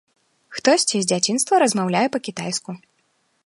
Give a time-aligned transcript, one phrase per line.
[0.59, 2.71] Хтосьці з дзяцінства размаўляе па-кітайску.